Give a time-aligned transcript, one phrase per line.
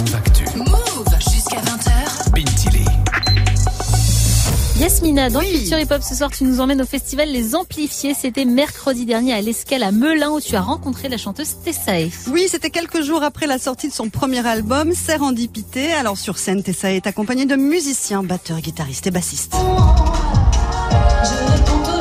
[0.00, 0.44] Move Actu.
[0.56, 2.30] Move jusqu'à 20h.
[2.32, 2.84] Bintili.
[4.78, 8.14] Yasmina, dans Culture Hip Hop ce soir, tu nous emmènes au festival Les Amplifiés.
[8.14, 12.10] C'était mercredi dernier à l'Escale à Melun où tu as rencontré la chanteuse Tessae.
[12.30, 15.92] Oui, c'était quelques jours après la sortie de son premier album, Sérendipité.
[15.92, 19.54] Alors sur scène, Tessa est accompagnée de musiciens, batteurs, guitaristes et bassistes.
[21.24, 21.99] Je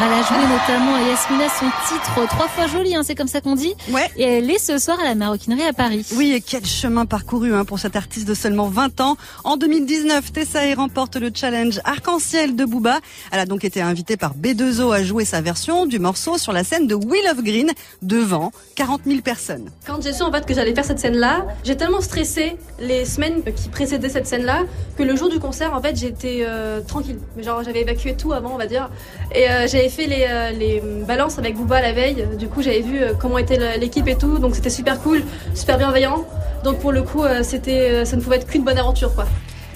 [0.00, 3.40] elle a joué notamment à Yasmina son titre trois fois joli, hein, c'est comme ça
[3.40, 3.74] qu'on dit.
[3.90, 4.08] Ouais.
[4.16, 6.06] Et elle est ce soir à la maroquinerie à Paris.
[6.14, 9.16] Oui, et quel chemin parcouru hein, pour cette artiste de seulement 20 ans.
[9.44, 12.98] En 2019, Tessae remporte le challenge Arc-en-Ciel de Booba.
[13.32, 16.64] Elle a donc été invitée par B2O à jouer sa version du morceau sur la
[16.64, 17.70] scène de Will of Green
[18.02, 19.70] devant 40 000 personnes.
[19.86, 23.42] Quand j'ai su en fait que j'allais faire cette scène-là, j'ai tellement stressé les semaines
[23.42, 24.62] qui précédaient cette scène-là
[24.96, 27.18] que le jour du concert, en fait, j'étais euh, tranquille.
[27.36, 28.90] Mais genre, j'avais évacué tout avant, on va dire,
[29.34, 32.26] et euh, fait les, euh, les balances avec Booba la veille.
[32.38, 35.22] Du coup, j'avais vu euh, comment était l'équipe et tout, donc c'était super cool,
[35.54, 36.24] super bienveillant.
[36.64, 39.26] Donc pour le coup, euh, c'était, ça ne pouvait être qu'une bonne aventure, quoi.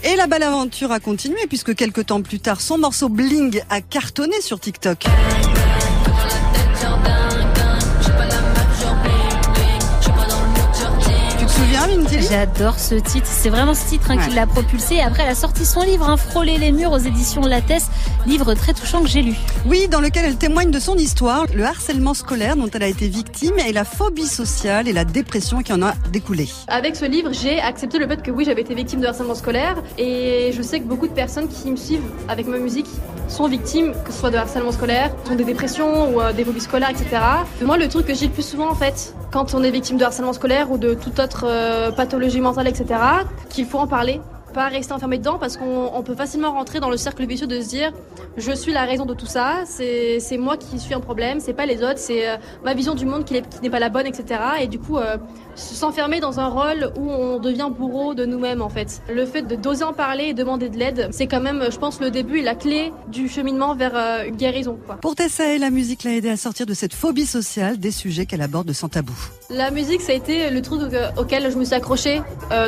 [0.05, 3.81] Et la belle aventure a continué puisque quelques temps plus tard, son morceau Bling a
[3.81, 5.05] cartonné sur TikTok.
[11.63, 15.01] Souviens, Minty J'adore ce titre, c'est vraiment ce titre hein, qui l'a propulsé.
[15.01, 17.85] Après, elle a sorti son livre, hein, Frôler les murs aux éditions Lattès,
[18.27, 19.35] livre très touchant que j'ai lu.
[19.67, 23.09] Oui, dans lequel elle témoigne de son histoire, le harcèlement scolaire dont elle a été
[23.09, 26.49] victime et la phobie sociale et la dépression qui en a découlé.
[26.69, 29.77] Avec ce livre, j'ai accepté le fait que oui, j'avais été victime de harcèlement scolaire
[29.99, 32.89] et je sais que beaucoup de personnes qui me suivent avec ma musique
[33.29, 36.61] sont victimes, que ce soit de harcèlement scolaire, ont des dépressions ou euh, des phobies
[36.61, 37.19] scolaires, etc.
[37.63, 40.05] Moi, le truc que j'ai le plus souvent en fait, quand on est victime de
[40.05, 43.01] harcèlement scolaire ou de toute autre euh, pathologie mentale, etc.,
[43.49, 44.21] qu'il faut en parler.
[44.53, 47.61] Pas rester enfermé dedans parce qu'on on peut facilement rentrer dans le cercle vicieux de
[47.61, 47.93] se dire
[48.37, 51.67] je suis la raison de tout ça, c'est moi qui suis un problème, c'est pas
[51.67, 54.41] les autres, c'est euh, ma vision du monde qui n'est pas la bonne, etc.
[54.61, 55.17] Et du coup, euh,
[55.55, 59.03] s'enfermer dans un rôle où on devient bourreau de nous-mêmes en fait.
[59.13, 62.01] Le fait de d'oser en parler et demander de l'aide, c'est quand même, je pense,
[62.01, 64.79] le début et la clé du cheminement vers euh, une guérison.
[64.87, 64.97] Quoi.
[64.97, 68.43] Pour Tessa, la musique l'a aidée à sortir de cette phobie sociale, des sujets qu'elle
[68.43, 69.13] aborde sans tabou.
[69.51, 72.23] La musique, ça a été le truc au- auquel je me suis accrochée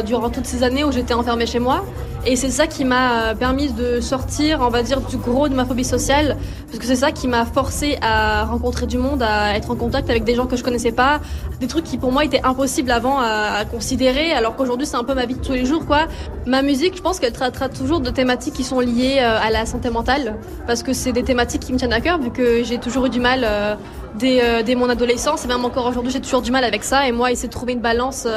[0.06, 1.73] durant toutes ces années où j'étais enfermée chez moi.
[1.74, 2.13] 좋아?
[2.26, 5.54] Et c'est ça qui m'a euh, permis de sortir, on va dire, du gros de
[5.54, 6.38] ma phobie sociale.
[6.66, 10.08] Parce que c'est ça qui m'a forcé à rencontrer du monde, à être en contact
[10.08, 11.20] avec des gens que je connaissais pas.
[11.60, 15.14] Des trucs qui pour moi étaient impossibles avant à, considérer, alors qu'aujourd'hui c'est un peu
[15.14, 16.06] ma vie de tous les jours, quoi.
[16.46, 19.66] Ma musique, je pense qu'elle traitera toujours de thématiques qui sont liées euh, à la
[19.66, 20.36] santé mentale.
[20.66, 23.10] Parce que c'est des thématiques qui me tiennent à cœur, vu que j'ai toujours eu
[23.10, 23.74] du mal euh,
[24.16, 27.32] dès, mon adolescence et même encore aujourd'hui j'ai toujours du mal avec ça et moi
[27.32, 28.28] essayer de trouver une balance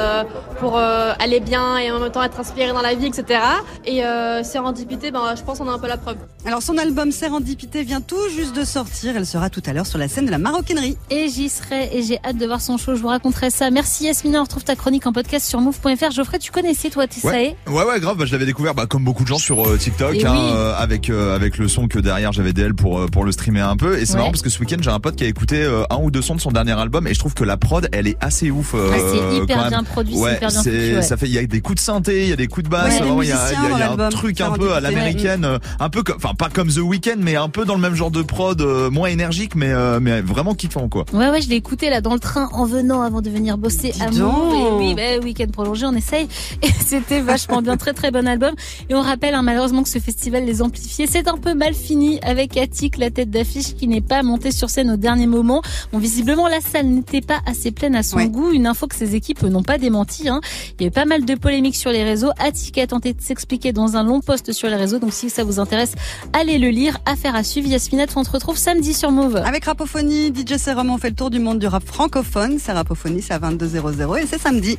[0.58, 3.40] pour aller bien et en même temps être inspiré dans la vie etc
[3.86, 6.16] et euh, sérendipité ben je pense qu'on a un peu la preuve
[6.46, 9.98] Alors son album Sérendipité vient tout juste de sortir, elle sera tout à l'heure sur
[9.98, 10.96] la scène de la maroquinerie.
[11.10, 13.70] Et j'y serai et j'ai hâte de voir son show, je vous raconterai ça.
[13.70, 16.10] Merci Yasmina, on retrouve ta chronique en podcast sur move.fr.
[16.10, 17.56] Geoffrey, tu connaissais toi Tessae Ouais.
[17.68, 18.16] ouais, ouais, grave.
[18.16, 20.50] Bah, je l'avais découvert, bah, comme beaucoup de gens sur euh, TikTok, hein, oui.
[20.54, 23.60] euh, avec euh, avec le son que derrière j'avais d'elle pour euh, pour le streamer
[23.60, 23.98] un peu.
[23.98, 24.18] Et c'est Ouais.
[24.18, 26.22] marrant parce que ce week-end j'ai un pote qui a écouté euh, un ou deux
[26.22, 28.74] sons de son dernier album et je trouve que la prod elle est assez ouf.
[28.74, 31.02] euh, Ah, c'est hyper bien produit, Ouais, hyper bien c'est- foutu, ouais.
[31.02, 32.70] ça fait il y a des coups de synthé, il y a des coups de
[32.70, 33.36] basse, Ouais, il y a
[33.72, 36.48] il y a, un truc un peu à l'américaine, euh, un peu comme, enfin pas
[36.48, 39.54] comme The Weeknd, mais un peu dans le même genre de prod, euh, moins énergique,
[39.54, 41.04] mais euh, mais vraiment kiffant quoi.
[41.12, 43.90] Ouais, ouais, je l'ai écouté là dans le train en venant avant de venir bosser
[43.90, 44.08] Dis à.
[44.08, 46.28] Et oui, bah, week-end prolongé, on essaye.
[46.62, 48.54] Et c'était vachement bien, très très bon album.
[48.88, 52.20] Et on rappelle hein, malheureusement que ce festival Les Amplifiés, c'est un peu mal fini
[52.22, 55.62] avec Attic, la tête d'affiche, qui n'est pas montée sur scène au dernier moment.
[55.92, 58.28] Bon, visiblement, la salle n'était pas assez pleine à son Ouais.
[58.28, 58.52] goût.
[58.52, 60.28] Une info que ses équipes n'ont pas démenti.
[60.28, 60.40] Hein.
[60.78, 62.30] Il y a eu pas mal de polémiques sur les réseaux.
[62.38, 64.98] Attic a tenté de s'expliquer dans un long post sur les réseaux.
[64.98, 65.94] Donc si ça vous intéresse,
[66.32, 66.98] allez le lire.
[67.06, 67.68] Affaire à suivre.
[67.68, 69.36] Yasmina, on se retrouve samedi sur Move.
[69.36, 72.58] Avec Rapophonie, DJ Serum, on fait le tour du monde du rap francophone.
[72.60, 74.76] C'est Rapophonie, c'est à 22h00 et c'est samedi.